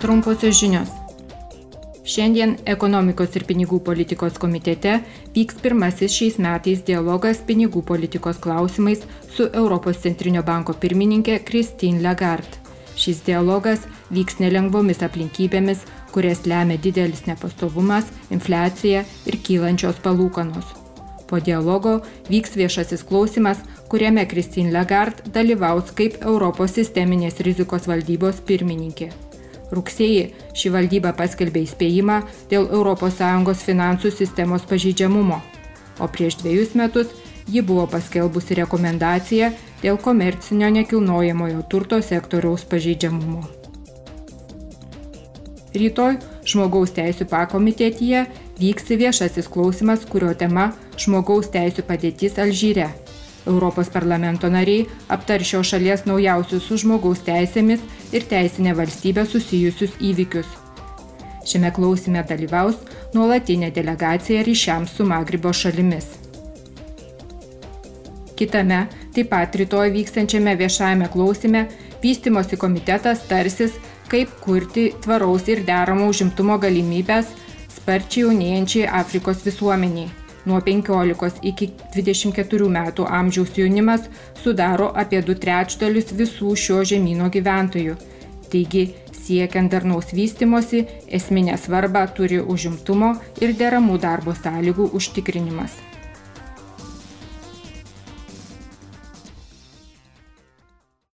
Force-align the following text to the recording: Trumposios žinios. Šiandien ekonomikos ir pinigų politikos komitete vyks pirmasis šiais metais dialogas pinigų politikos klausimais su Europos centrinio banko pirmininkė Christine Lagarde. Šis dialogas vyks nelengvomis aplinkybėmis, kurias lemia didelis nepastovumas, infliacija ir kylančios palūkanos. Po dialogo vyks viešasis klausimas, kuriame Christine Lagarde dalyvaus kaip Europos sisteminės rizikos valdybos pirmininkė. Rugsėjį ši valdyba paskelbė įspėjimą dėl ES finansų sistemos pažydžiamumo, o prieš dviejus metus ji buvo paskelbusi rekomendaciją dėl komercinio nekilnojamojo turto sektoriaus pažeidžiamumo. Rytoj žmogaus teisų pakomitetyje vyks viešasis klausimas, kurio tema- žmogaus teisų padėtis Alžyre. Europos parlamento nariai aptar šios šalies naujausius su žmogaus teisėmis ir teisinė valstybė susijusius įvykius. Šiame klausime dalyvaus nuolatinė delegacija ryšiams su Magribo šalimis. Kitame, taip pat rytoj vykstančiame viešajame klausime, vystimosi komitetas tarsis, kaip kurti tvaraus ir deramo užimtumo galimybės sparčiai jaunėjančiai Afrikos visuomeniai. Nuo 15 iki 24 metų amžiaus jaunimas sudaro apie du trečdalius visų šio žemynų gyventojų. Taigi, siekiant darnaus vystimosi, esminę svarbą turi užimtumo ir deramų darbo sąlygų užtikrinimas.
Trumposios 0.00 0.60
žinios. 0.60 0.90
Šiandien 2.06 2.52
ekonomikos 2.70 3.34
ir 3.34 3.42
pinigų 3.48 3.80
politikos 3.82 4.36
komitete 4.38 4.92
vyks 5.34 5.58
pirmasis 5.58 6.14
šiais 6.14 6.38
metais 6.38 6.84
dialogas 6.86 7.40
pinigų 7.48 7.82
politikos 7.82 8.38
klausimais 8.38 9.02
su 9.34 9.48
Europos 9.50 9.98
centrinio 10.04 10.44
banko 10.46 10.76
pirmininkė 10.78 11.40
Christine 11.50 11.98
Lagarde. 12.06 12.62
Šis 12.94 13.24
dialogas 13.26 13.90
vyks 14.14 14.38
nelengvomis 14.38 15.02
aplinkybėmis, 15.02 15.82
kurias 16.14 16.46
lemia 16.46 16.78
didelis 16.78 17.26
nepastovumas, 17.26 18.06
infliacija 18.30 19.02
ir 19.26 19.42
kylančios 19.42 19.98
palūkanos. 20.06 20.76
Po 21.26 21.42
dialogo 21.42 22.04
vyks 22.30 22.54
viešasis 22.54 23.02
klausimas, 23.02 23.66
kuriame 23.90 24.30
Christine 24.30 24.70
Lagarde 24.70 25.26
dalyvaus 25.34 25.90
kaip 25.90 26.22
Europos 26.22 26.78
sisteminės 26.78 27.42
rizikos 27.42 27.90
valdybos 27.90 28.46
pirmininkė. 28.46 29.27
Rugsėjį 29.74 30.24
ši 30.56 30.72
valdyba 30.72 31.12
paskelbė 31.16 31.64
įspėjimą 31.66 32.22
dėl 32.50 32.68
ES 32.72 33.64
finansų 33.66 34.12
sistemos 34.16 34.64
pažydžiamumo, 34.68 35.42
o 36.00 36.08
prieš 36.08 36.40
dviejus 36.40 36.74
metus 36.74 37.12
ji 37.48 37.62
buvo 37.62 37.86
paskelbusi 37.90 38.56
rekomendaciją 38.62 39.52
dėl 39.82 40.00
komercinio 40.00 40.70
nekilnojamojo 40.72 41.62
turto 41.68 42.00
sektoriaus 42.02 42.64
pažeidžiamumo. 42.68 43.44
Rytoj 45.78 46.16
žmogaus 46.48 46.94
teisų 46.96 47.28
pakomitetyje 47.28 48.24
vyks 48.58 48.88
viešasis 48.88 49.50
klausimas, 49.52 50.06
kurio 50.08 50.32
tema- 50.34 50.72
žmogaus 51.02 51.52
teisų 51.52 51.84
padėtis 51.84 52.40
Alžyre. 52.40 52.88
Europos 53.48 53.88
parlamento 53.92 54.50
nariai 54.52 54.86
aptar 55.08 55.44
šios 55.50 55.72
šalies 55.72 56.04
naujausius 56.06 56.68
su 56.68 56.78
žmogaus 56.84 57.24
teisėmis 57.26 57.82
ir 58.12 58.26
teisinė 58.30 58.76
valstybė 58.78 59.24
susijusius 59.26 59.96
įvykius. 60.10 60.48
Šiame 61.48 61.72
klausime 61.72 62.22
dalyvaus 62.28 62.76
nuolatinė 63.14 63.72
delegacija 63.74 64.44
ryšiams 64.44 64.92
su 64.98 65.06
Magribo 65.08 65.52
šalimis. 65.52 66.10
Kitame, 68.38 68.84
taip 69.14 69.32
pat 69.32 69.56
rytoj 69.58 69.90
vykstančiame 69.96 70.54
viešajame 70.60 71.08
klausime, 71.10 71.64
vystimosi 72.02 72.60
komitetas 72.60 73.24
tarsis, 73.30 73.74
kaip 74.12 74.30
kurti 74.44 74.92
tvaraus 75.02 75.48
ir 75.50 75.64
deramo 75.66 76.06
užimtumo 76.12 76.60
galimybės 76.62 77.32
sparčiai 77.74 78.26
jaunėjančiai 78.26 78.88
Afrikos 79.00 79.42
visuomeniai. 79.48 80.27
Nuo 80.48 80.62
15 80.64 81.42
iki 81.44 81.66
24 81.92 82.68
metų 82.72 83.04
amžiaus 83.18 83.50
jaunimas 83.58 84.06
sudaro 84.40 84.86
apie 85.02 85.20
du 85.26 85.34
trečdalius 85.36 86.14
visų 86.20 86.54
šio 86.56 86.78
žemynų 86.88 87.28
gyventojų. 87.34 87.98
Taigi, 88.48 88.86
siekiant 89.12 89.68
darnaus 89.74 90.14
vystimosi, 90.16 90.86
esminę 91.20 91.58
svarbą 91.60 92.06
turi 92.16 92.40
užimtumo 92.40 93.12
ir 93.44 93.52
deramų 93.60 94.00
darbo 94.00 94.32
sąlygų 94.40 94.88
užtikrinimas. 94.96 95.76